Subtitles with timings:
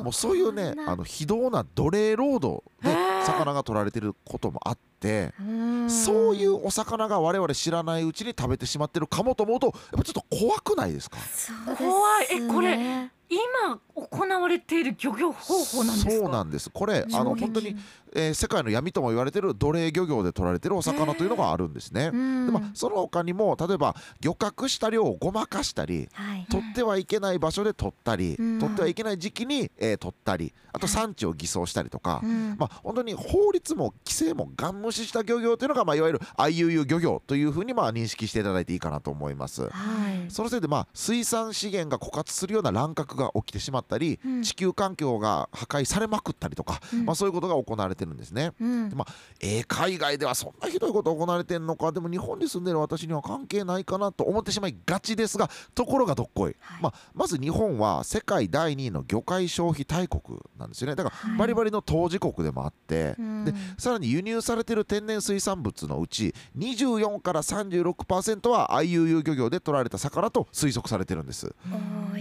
[0.02, 2.94] もうそういうねあの非道な奴隷労働で
[3.24, 5.90] 魚が取られてることもあってうん。
[5.90, 11.18] そういうお魚が我々知らないうちに食べてしまってるかもと思うとやっぱちょっと怖くないですか？
[11.76, 16.10] 怖いえこれね今行われている漁業方法なんですか？
[16.12, 16.70] そうなんです。
[16.70, 17.76] これあの本当に、
[18.14, 22.10] えー世界の闇とも言われてる奴隷漁業で取られてるお魚というのがあるんですね。
[22.12, 22.46] うん。
[22.46, 26.46] でまあ、その他にも例えば漁獲した量をごまかしたりはい。
[26.50, 28.58] 取ってはいけない場所で取ったり、うん。
[28.58, 32.56] 取ってはいけない時期に、えー取ったりあと産地を偽装したりとか、うん。
[32.58, 39.62] まあ、本当に法律も規制もガン無視した漁業というのが、まあ、いわゆる IUU 漁業というふうにまあ認識していただいていいかなと思います。
[39.62, 40.30] はい。
[40.30, 44.42] そのせいで、まあ、水産資源が枯渇するような乱獲が起きてしまったり、うん。
[44.42, 47.06] 地球環境が破壊されまくったりとか、うん。
[47.06, 48.52] まあ、そういうことが行われてるんですね。
[48.60, 48.88] うん。
[48.88, 51.92] でまあえー海外ではそんなひどいことが行われてるのか。
[51.92, 56.82] でも日本に住んでる私には関係ないかなと思ってしまいがちですがところがどっこい、はい。
[56.82, 60.96] まあ、まず日本は世界第2位の魚介消費大国なんですよね。
[60.96, 61.38] だからはい。
[61.38, 63.44] バリバリの当事国でもあって、うん。
[63.44, 71.54] でさらに輸入されてる天然水産物のうち24から36%は IUU 漁業で取られた魚と推測されてるんです。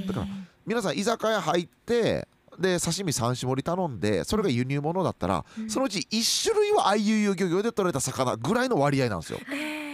[0.08, 0.28] だから
[0.66, 2.28] 皆さん居酒屋入って
[2.60, 9.40] で刺身3種盛り頼んでそれが輸入物だったら、うんそのうち1種類は IUU 漁業で取られた魚ぐらいの割合なんですよ。
[9.52, 9.88] え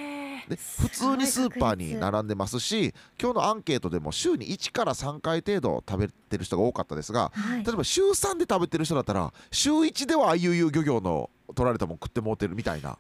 [0.48, 12.98] で普通にスーパーに並んでますし今日のアンケートでも週に1から3回程度食べてる人が多かったですがはい例えば週3で食べてる人だったら週1では IUU 漁業の取られたもん食ってもうてるみたいな。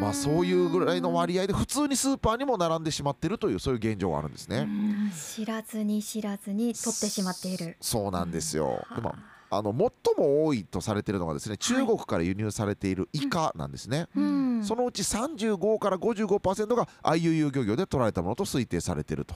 [0.00, 4.66] まあそういうぐらいの割合で普通にスーパーにも並んでしまってるというそういう現状があるんですね。
[5.36, 8.84] 知らずに知らずに取ってしまっているそうなんですよ。
[8.94, 9.16] でもは
[9.50, 14.08] あの最も多いとされているのがですね中国から輸入されているイカなんですね。
[14.16, 19.34] うんそのうち35から55%が IUU 漁業で取られたものと推定されていると。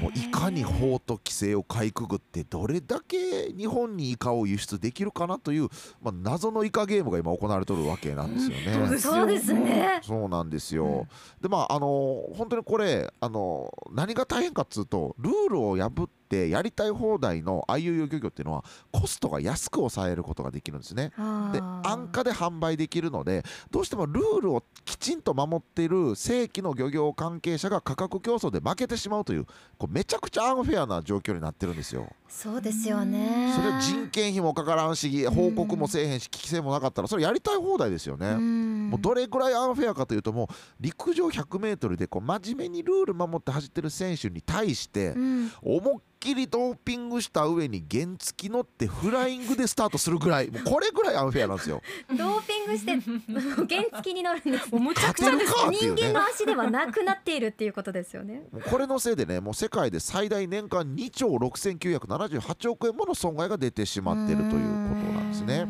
[0.00, 5.68] もういかに法と規制をかいくぐってどれだけ日本にイカを輸出できるかなという、
[6.02, 8.74] まあ、謎のイカゲームが今行われてるわけなんですよね。
[8.74, 11.06] 本当ですよそうですねそうなんですよ。
[11.40, 21.12] でまああの本当にこれあの何が大変かっつうとルールを破ってやりたい放題の IUU 漁業っていうのはコストが安く抑えることができるんですね。
[21.52, 29.44] で安価で販売できるのでどうしてもルールをきちんと守っている正規の漁業関係者が価格競争で負けてしまうという
[29.78, 32.08] こうめちゃくちゃアンフェアな状況になってるんですよ。
[32.28, 38.30] そうですよねそれは人件費もかからんし報告もせえへんし規制もなかったらそれやりたい放題ですよね。
[38.30, 51.82] うんもうどれくらいアンフェアかというともう陸上 100m でこう真面目にルール守って走ってる選手に対してうん思いっきりドーピングした上に原付乗ってフライングでスタートするぐらいもうこれぐらいアンフェアなんですよ。
[52.16, 55.78] ドーピングして原付に乗るんですむちゃくちゃですね。
[55.80, 58.44] 人間の足ではなくなっているっていうことですよね。
[58.70, 65.66] これのせいでねもう世界で最大年間2兆6978億円もの損害が出てしまっているということなんですね。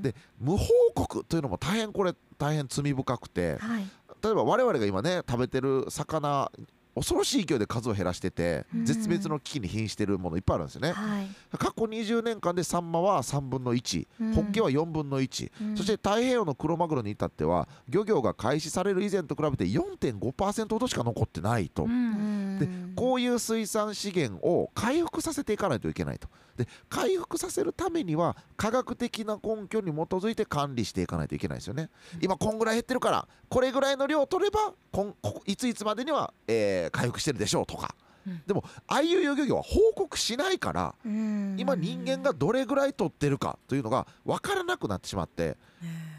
[0.00, 3.58] で無報告というのも大変これ大変罪深くて。
[3.58, 3.84] はい。
[4.22, 6.50] 例えば我々が今ね食べてる魚
[6.94, 8.84] 恐ろしい勢いで数を減らしててうん。
[8.84, 10.92] 絶滅の危機に瀕しているものいっぱいあるんですよね。
[10.92, 11.28] はい。
[11.58, 14.34] 過去20年間でサンマは3分の1、うん。
[14.34, 15.76] ホッケは4分の1、うん。
[15.76, 21.84] そして太平洋のクロマグロに至っては漁業が開始される以前と比べて4.5%ほどしか残ってないと。
[21.84, 22.58] うん。
[22.58, 22.66] で
[23.02, 26.28] こういう水産資源を回復させていかないといけないと。
[26.56, 31.90] で回復させるためには科学的な根拠に基づいて管理していかないといけないですよね。
[32.20, 41.56] 今こんぐらい減ってるからこれぐらいの量を取ればこんこいついつまでには、えー回復してるでしょうとか、うんでもああいう漁業は報告しないからうん。
[41.58, 45.56] 今人間がどれぐらい取ってるかというのが分からなくなってしまって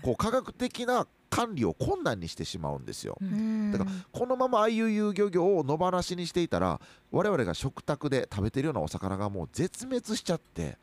[0.01, 3.17] こう科学的な管理を困難にしてしまうんですよ。
[3.21, 3.71] うん。
[3.71, 6.79] だからこのまま IUU 漁業を野放しにしていたら
[7.11, 10.77] 我々が食卓で食べてるようなお魚がもう絶滅しちゃって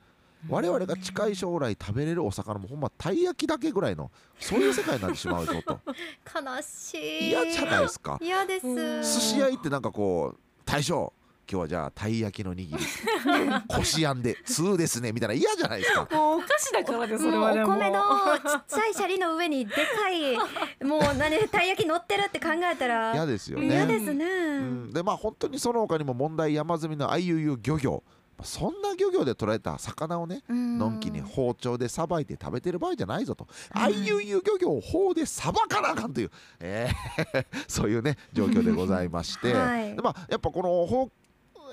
[0.49, 5.81] 我々が近い将来食べれるお魚もほんまたい焼きだけぐらいのそういう世界になってしまうぞと。
[6.35, 7.29] 悲しい。
[7.29, 8.19] 嫌じゃないですか。
[8.21, 8.67] 嫌です。
[8.67, 9.03] うん。
[9.03, 11.13] 寿司屋行ってなんかこう大将
[11.51, 12.71] 今日はじゃあたい焼きの握り。
[13.67, 16.07] こしあんで通ですねみたいな嫌じゃないですか。
[16.13, 18.01] もうお菓子だからでそれはでもお米の
[18.39, 20.37] ちっちゃいシャリの上にでかい
[20.85, 23.99] もう何たい焼き乗ってるって考えたら嫌ですよ嫌ね。
[23.99, 24.29] ですね、う
[24.63, 28.05] ん、でまあ本当にその他にも問題山積みの IUU 漁業。
[28.43, 30.79] そんな漁業で捕らえた魚をねうん。
[30.79, 33.83] のんきに包丁でさばいて食べてる場合じゃないぞと、うん。
[33.83, 39.95] IUU 漁業を法でさばかなあかんという、えー そういうね状況でございまして、はい。
[39.95, 41.11] でまあ、やっぱこの法、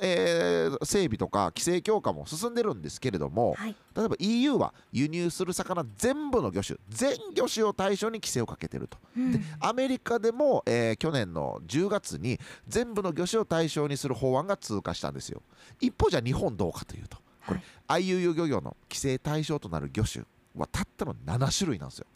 [0.01, 3.75] えー整備とか規制強化も進んでるんですけれども、はい。
[3.95, 8.97] 例えば EU は輸入する魚全部の魚種全魚種を対象に規制をかけてると。
[9.17, 9.43] うん。
[9.59, 15.41] アメリカでも、えー去年の10月に全部の魚種を対象にする法案が通過したんですよ。
[15.79, 22.07] 一方じゃあ日本どうかというとこれ、IUU 漁業の規制対象となる魚種はたったの7種類なんですよ。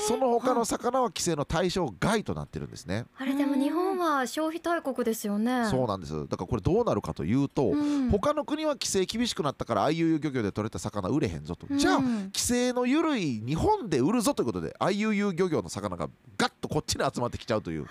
[0.00, 3.04] その他の魚は規制の対象外となってるんですね。
[3.18, 5.66] あれでも日本は消費大国ですよね。
[5.70, 6.14] そうなんです。
[6.28, 8.10] だからこれどうなるかというと、うん。
[8.10, 17.86] 他の国は規制厳しくなったから IUU 漁業で取れた魚売れへんぞと、じゃあうん規制の緩い日本で売るぞということで IUU 漁業の魚がガッとこっちに集まってきちゃうという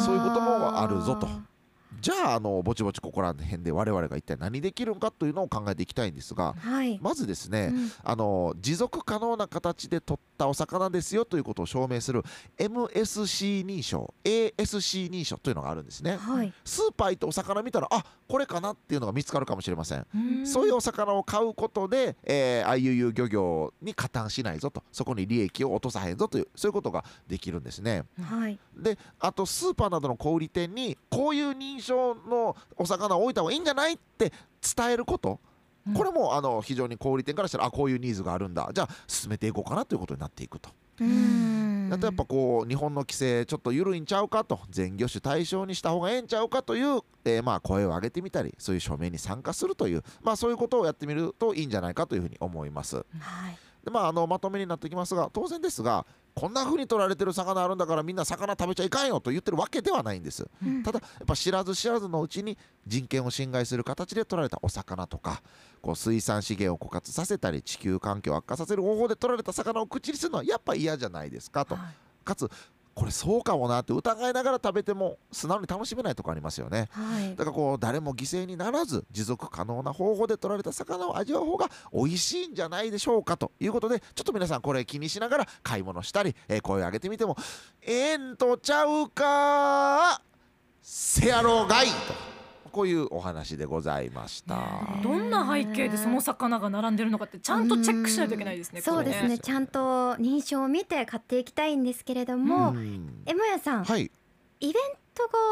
[0.00, 1.28] そういうこともあるぞと
[2.04, 7.90] じゃああのぼちぼちここら辺で我々が一体何できるのかというのを考えていきたいんですがはい、まずですね、うん。
[8.02, 12.22] あの持続可能な形で取ったお魚ですよということを証明する
[12.58, 16.18] MSC 認証 ASC 認証というのがあるんですね。
[16.18, 16.52] はい。
[16.62, 20.06] スーパー行ってお魚見たらあこれかなっていうのが見つかるかもしれません。
[20.14, 20.46] うん。
[20.46, 28.04] そういうお魚を買うことで、えー IUU 漁業に加担しないぞとそこに利益を落とさへんぞというそういうことができるんですね。
[28.20, 28.58] はい。
[28.76, 34.32] であとスーパーなどの小売店にこういう認証のお魚を置いた方がいいんじゃないって
[34.76, 35.40] 伝えること。
[35.86, 35.94] うん。
[35.94, 38.68] これもあの非常に小売店からしたらあこういうニーズがあるんだ。
[38.72, 40.70] じゃあ進めていこうかなということになっていくと。
[41.00, 41.90] うん。
[41.92, 44.60] あとやっぱこう日本の規制ちょっと緩いんちゃうかと。
[44.70, 52.96] 全魚種対象にした方がええんちゃうかという、えーまあ声を上げてみたりそういう署名に参加するという、まあ、そういうことをやってみるといいんじゃないかというふうに思います。
[52.96, 53.04] はい。
[53.84, 60.48] でまあ、あのまとめになってきますが当然ですがこんな風に取られてる魚あるんだからみんな魚食べちゃいかんよと言ってるわけではないんです。
[60.64, 60.82] うん。
[60.82, 65.42] ただやっぱ知らず知らずのうちに人権を侵害する形で取られたお魚とか
[65.80, 71.76] こう水産資源を枯渇させたり地球環境を悪化させる方法で取られた魚を口にするのはやっぱ嫌じゃないですかと。
[71.76, 71.84] はい。
[72.24, 72.50] かつ
[72.94, 76.88] これそうかもなって疑いながら食べても素直に楽しめないとこありますよね。
[76.92, 77.30] はい。
[77.36, 87.36] だからこう誰も犠牲にならず持続可能な方法で取られた魚を味わう方が美味しいんじゃないでしょうかということでちょっと皆さんこれ気にしながら買い物したり、えー声を上げてみても。
[87.82, 90.20] ええんとちゃうか？
[90.82, 91.92] せやろがいと
[92.74, 94.58] こういうお話でございました。
[95.00, 98.80] どんな背景でその魚が並んでるのかってちゃんとチェックしないといけないですね。
[98.80, 104.10] そうですねちゃんと認証を見て買っていきたいんですけれども、うんえもやさん、はい、
[104.58, 104.74] イベン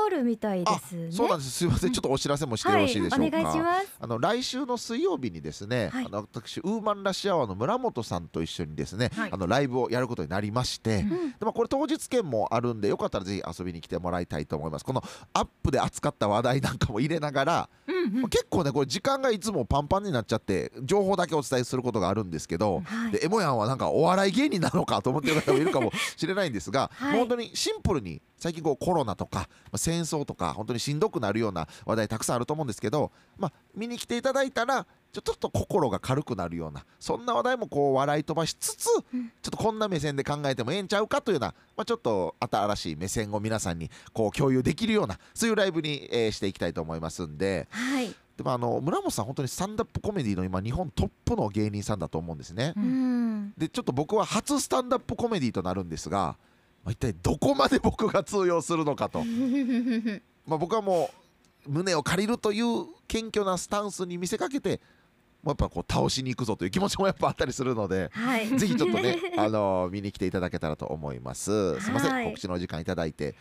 [0.03, 1.93] トがあるみたいであすねそうなんですすいません。
[1.93, 3.17] ちょっとお知らせもしてよろしいでしょうか。
[3.19, 3.97] はい、お願いします。
[4.01, 6.07] あの来週の水曜日にですね、はい。
[6.07, 9.31] あの私ウーマンラッシュアワーの村本さんと一緒にですね、はい。
[9.33, 11.13] あのライブをやることになりまして、うん。
[11.13, 14.85] うんでもこれ当日券もあるんでよかったらぜひ遊びに来てもらいたいと思います。
[14.85, 18.25] このアップで扱った話題なんかも入れながら、うんうん。
[18.25, 23.13] うん結構ねこれ時間がいつもパンパンになっちゃって情報だけお伝えすることがあるんですけど、はい。
[23.13, 27.19] でエモヤンはなんかお笑い芸人なのかと思ってる方もいるかもしれないんですが、はい。
[27.19, 47.69] 本当にシンプルに最近こうコロナとかまあ戦争とか本当にしんどくなるような話題たくさんあると思うんですけど、まあ、見に来ていただいたらちょっと心が軽くなるようなそんな話題もこう笑い飛ばしつつ、うんちょっとこんな目線で考えてもええんちゃうかというような、まあ、ちょっと新しい目線を皆さんにこう共有できるようなそういうライブに、えーしていきたいと思いますんで。
[47.71, 52.73] はいでもあの村本さん本当にスタンダップコメディの今日本トップの芸人さんだと思うんですね。
[52.77, 56.39] うんでちょっと僕は初スタンダップコメディとなるんですが、
[56.85, 59.23] まあ、一体どこまで僕が通用するのかと、
[60.47, 61.11] まあ、僕はも
[61.67, 64.81] う胸を借りるという謙虚なスタンスに見せかけて
[65.43, 68.11] もうやっぱこう倒しに行くぞという気持ちもやっぱあったりするので。
[68.13, 68.47] はい。
[68.47, 71.81] ぜひちょっとね、 あの見に来ていただけたらと思います。
[71.81, 73.35] すみません、はい告知のお時間いただいて。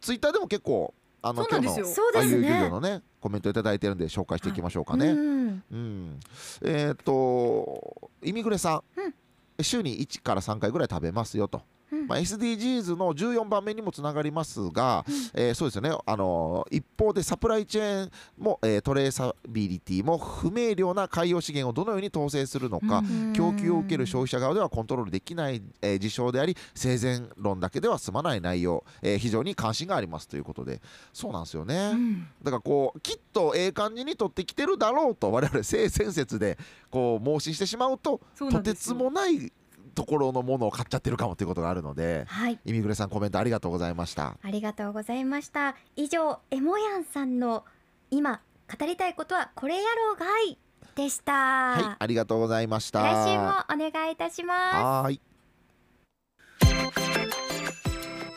[0.00, 1.86] ツイッターでも結構、あのそうなんですよ。
[1.86, 5.08] そうですあゆう漁業ねのね、コメントいただいてるんで紹介していきましょうかね。
[5.08, 6.20] うんうん、
[6.62, 9.14] えっ、とイミグレさん、うん。
[9.62, 11.60] 週に1から3回ぐらい食べますよと、
[11.92, 12.06] うん。
[12.06, 23.32] まあ、SDGs の14番目にもつながりますが、えーそうですよね、あのー一方でサプライチェーンも、えートレーサビリティも不明瞭な海洋資源をどのように統制するのか、うん。
[23.32, 30.80] 供給を受ける消費者側ではコントロールできない、えー事象であり生前論だけでは済まない内容、えー非常に関心がありますということで。
[31.12, 31.92] そうなんですよね。
[31.94, 32.26] うん。
[32.42, 36.58] だからこうきっとええ感じに取ってきてるだろうと我々性善説で
[36.90, 39.52] こう盲信してしまうととてつもない
[39.94, 42.58] ところのものを買っちゃってるかもということがあるのではい。
[42.64, 44.36] イミグレさんコメントありがとうございました。
[44.42, 45.76] ありがとうございました。
[45.96, 47.64] 以上エモヤンさんの
[48.10, 48.40] 今
[48.78, 50.58] 語りたいことはこれやろうがい
[50.94, 53.02] でした、はいありがとうございました。
[53.02, 54.76] 来週もお願いいたします。
[54.76, 55.20] はーい。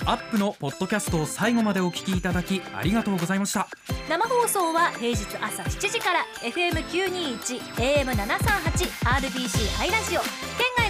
[0.05, 3.67] アップのポッドキャストを最後までお聞きいただきありがとうございました。
[4.09, 10.48] 生放送は平日朝7時から FM921 AM738 RBC ハイラジオ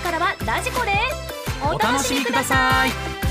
[0.10, 3.29] からはラジコですお楽しみください。